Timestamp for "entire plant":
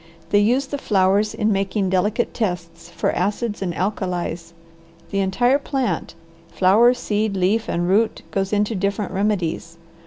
5.19-6.15